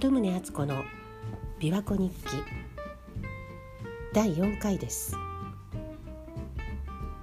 [0.00, 0.82] 鳩宗敦子の
[1.58, 2.42] 琵琶湖日記
[4.14, 5.10] 第4回です。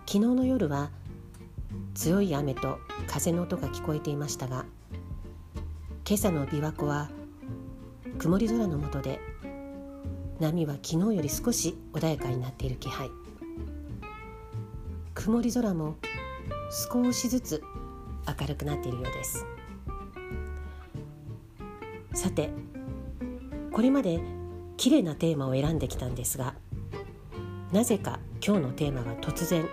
[0.05, 0.91] 昨日の夜は
[1.95, 2.77] 強い雨と
[3.07, 4.63] 風の音が聞こえていましたが
[6.07, 7.09] 今朝の琵琶湖は
[8.19, 9.19] 曇り空の下で
[10.39, 13.09] 波は昨日より少し穏やかになっている気配。
[15.15, 15.95] 曇り空も
[16.91, 17.63] 少しずつ
[18.39, 19.47] 明るくなっているようです。
[22.13, 22.49] さて
[23.71, 24.19] これまで
[24.77, 26.55] 綺麗なテーマを選んできたんですが
[27.71, 29.67] なぜか今日のテーマは突然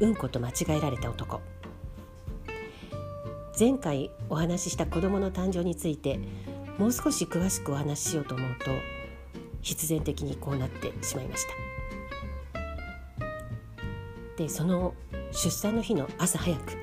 [0.00, 1.40] うんこと間違えられた男。
[3.58, 6.18] 前回お話しした子供の誕生について
[6.78, 8.70] もう少し詳しくお話ししようと思うと
[9.60, 11.52] 必然的にこうなってしまいました。
[14.38, 14.94] でその
[15.32, 16.78] 出産の日の朝早く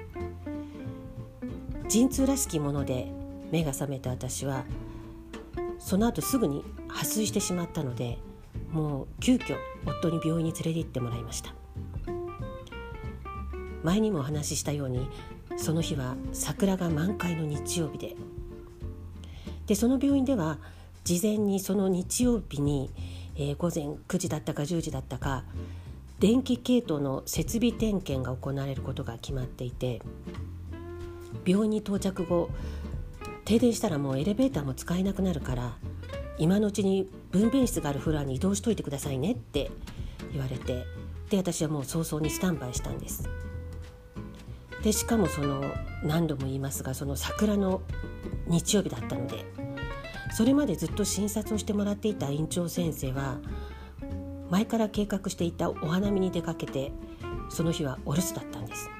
[1.90, 3.08] 陣痛らしきもので
[3.50, 4.64] 目が覚めた私は
[5.80, 8.17] その後すぐに破水してしまったので
[8.72, 11.53] もう急遽夫に病院に連れて行ってもらいました。
[13.84, 15.09] 前にもお話ししたように
[15.56, 18.16] その日は桜が満開の日曜日で
[19.66, 20.59] でその病院では
[21.03, 22.91] 事前にその日曜日に、
[23.36, 25.44] えー、午前9時だったか10時だったか
[26.19, 30.02] 電気系統の設備点検が行われることが決まっていて
[31.45, 32.50] 病院に到着後
[33.48, 35.78] 停電したらもうエレベーターも使えなくなるから
[36.38, 39.72] 今のうちに分娩室があるフロアに移動しといてくださいねって
[40.34, 40.84] 言われて
[41.30, 43.30] で私はもう早々にスタンバイしたんです。
[44.84, 45.64] でしかもその
[46.03, 47.81] 何度も言いますがその桜の
[48.48, 49.45] 日曜日だったので
[50.36, 53.38] それまでずっと診察をしてもらっていた院長先生は
[54.52, 56.92] 前から計画していたお花見に出かけて
[57.50, 58.97] その日はお留守だったんです。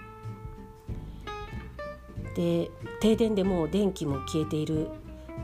[2.38, 4.90] で停電でもう電気も消えている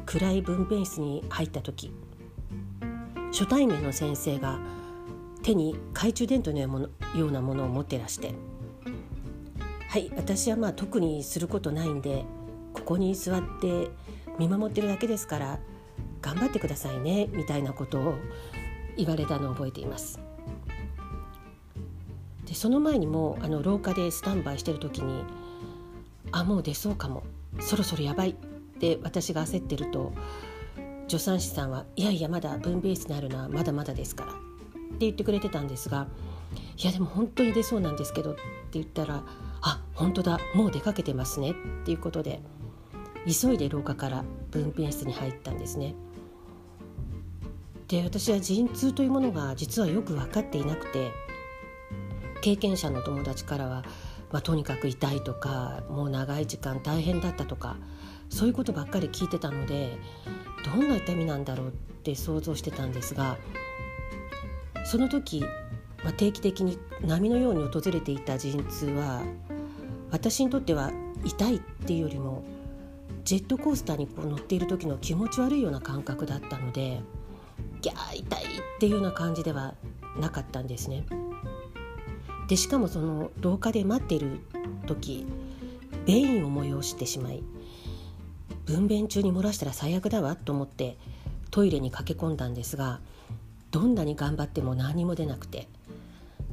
[0.06, 1.92] 暗い分娩室に入った時
[3.32, 4.60] 初対面の先生が
[5.42, 6.60] 手に懐中電灯の
[7.16, 8.36] ようなものを持ってらして
[9.90, 12.26] 「はい私はまあ特にすることないんで
[12.74, 13.90] ここに座って
[14.38, 15.60] 見守ってるだけですから
[16.22, 18.14] 頑張ってくださいね」みたいなことを
[18.96, 20.20] 言われたのを覚えています。
[22.46, 25.24] でその前にもあの廊下でスタンバイしてる時に
[26.34, 27.24] あもう出そうかも。
[27.62, 28.32] そろそろやばい。
[28.32, 28.36] っ
[28.80, 30.12] て私が焦ってると
[31.08, 34.42] 助産師さんは「いやいやまだ分娩室にあるのはまだまだですから」って
[35.00, 36.08] 言ってくれてたんですが
[36.78, 38.42] 「いやでも本当に出そうなんですけど」って
[38.74, 39.24] 言ったら
[39.62, 40.40] 「あ本当だ。
[40.56, 41.52] もう出かけてますね」
[41.82, 42.42] っていうことで
[43.26, 45.96] 急いで廊下から分娩室に入ったんですね。
[47.88, 51.12] で私は陣痛というものが実はよく分かっていなくて
[52.42, 53.84] 経験者の友達からは
[54.34, 57.78] ま、とにかく痛いとかもう長い時間大変だったとか
[58.30, 59.98] そういうことばっかり聞いてたので
[60.66, 63.38] どんな痛みなんだろうって想像してたんですが
[64.86, 65.42] その時、
[66.04, 69.22] まあ、定期的に波のように訪れていた陣痛は
[70.10, 70.92] 私にとっては
[71.24, 72.44] 痛いっていうよりも
[73.24, 77.02] ジェットコースターにこう乗っている時の気持ち悪いような感覚だったので
[77.82, 78.48] ギャー痛いっ
[78.80, 79.76] ていうような感じでは
[80.20, 81.06] なかったんですね。
[82.48, 84.40] でしかもその廊下で待っている
[84.86, 85.26] 時
[86.06, 87.44] 便意を催してしまい
[88.66, 90.98] 分娩中に漏らしたら最悪だわと思って
[91.52, 93.00] トイレに駆け込んだんですが
[93.72, 95.68] どんなに頑張っても何も出なくて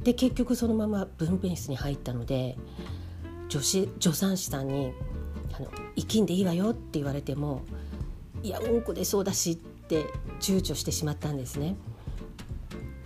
[0.03, 2.57] で結局そのまま分娩室に入ったので
[3.49, 4.93] 助助産師さんに
[5.53, 7.63] あの「生きんでいいわよ」って言われても
[8.41, 10.05] 「いやうんこ出そうだし」って
[10.39, 11.75] 躊躇してしまったんですね。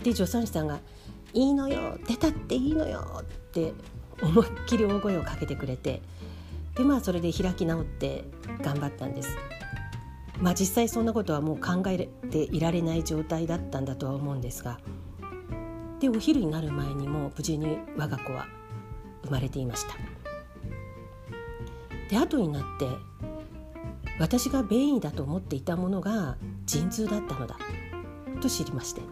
[0.02, 0.80] で助産師さんが
[1.34, 3.72] 「いいのよ出たっていいのよ」って
[4.22, 6.02] 思いっきり大声をかけてくれて
[6.74, 8.24] でまあそれで開き直って
[8.62, 9.36] 頑張ったんです。
[10.40, 14.78] まあ実際そんなことはもう考えていられない状態だったんだとは思うんですが
[15.98, 18.46] でお昼になる前にも無事に我が子は
[19.24, 19.94] 生まれていました。
[22.10, 22.86] で後になって
[24.18, 27.58] 私が便意だと思っていたものが陣痛だったのだ
[28.40, 29.02] と知りまして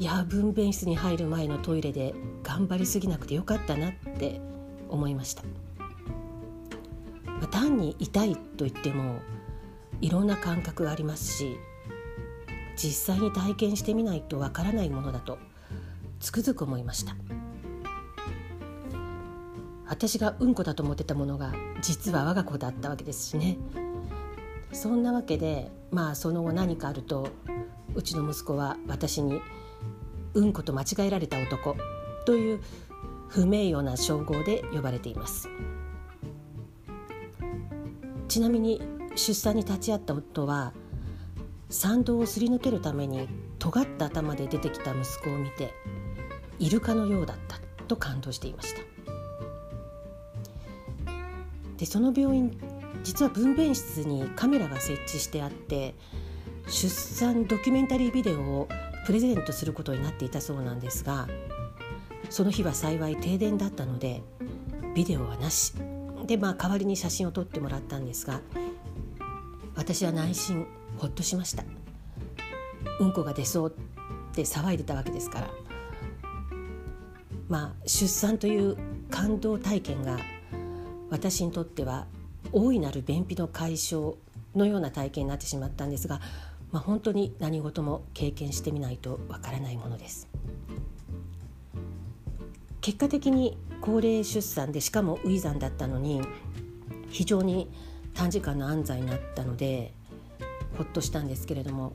[0.00, 4.40] いや分娩室に入る前のトイレで頑張りすぎなくてよかったなって
[4.88, 5.42] 思いました、
[7.26, 9.20] まあ、単に痛いと言っても
[10.00, 11.58] いろんな感覚がありますし
[12.76, 15.36] 実際に体験してみないとわからないものだと
[16.18, 17.14] つくづく思いました。
[19.86, 21.52] 私がうんこだと思ってたものが
[21.82, 23.58] 実は我が子だったわけですしね。
[24.72, 27.28] そんなわけでまあその後何かあると
[27.94, 29.42] うちの息子は私に
[30.34, 31.76] 「うんこと間違えられた男
[32.24, 32.60] という
[33.28, 35.48] 不名誉な称号で呼ばれています。
[38.28, 38.80] ちなみに
[39.16, 40.72] 出産に立ち会った夫は
[41.68, 43.28] 参道をすり抜けるために
[43.58, 45.72] 尖った頭で出てきた息子を見て
[46.58, 48.82] イルカのようだったと感動していました。
[51.76, 52.56] でその病院
[53.02, 55.94] 実は分娩室にカメラが設置してあって
[56.68, 58.68] 出産ドキュメンタリービデオを
[59.10, 61.26] プレゼントすることになっていたそうなんですが
[62.28, 64.22] その日は幸い停電だったので
[64.94, 65.74] ビデオはなし。
[66.28, 68.40] でまあ代わりに写真を撮ってもらったんですが
[69.74, 70.64] 私は内心
[70.96, 71.64] ほっとしました。
[73.00, 75.50] うんこが出そうって騒いでたわけですから。
[77.48, 78.76] まあ出産という
[79.10, 80.18] 感動体験が
[81.10, 82.06] 私にとっては
[82.52, 84.14] 大いなる便秘の解消
[84.54, 86.20] のような体験になってしまったんですが、
[86.72, 90.28] まあ、本当に何事も経験してみないとわからないものです。
[92.80, 96.22] 結果的に高齢出産でしかも初産だったのに
[97.10, 97.70] 非常に
[98.14, 99.92] 短時間の安産になったので
[100.76, 101.92] ほっとしたんですけれども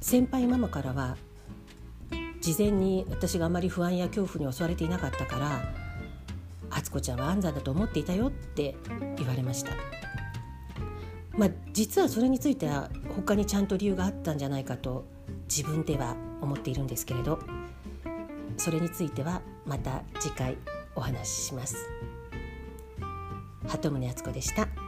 [0.00, 1.16] 先輩ママからは
[2.40, 5.74] 事前に私があまり不安や恐怖に襲われていなかったから
[6.70, 8.76] 「敦子ちゃんは安産だと思っていたよ」って
[9.16, 9.72] 言われました。
[11.36, 15.04] まあ、実はそれについては他にちゃんと理由があったんじゃないかと
[15.48, 17.38] 自分では思っているんですけれど
[18.56, 20.56] それについてはまた次回
[20.94, 21.76] お話しします。
[23.66, 24.79] 鳩宗敦子でした。